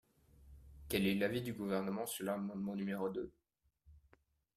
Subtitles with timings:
[0.89, 3.31] Quel est l’avis du Gouvernement sur l’amendement numéro deux?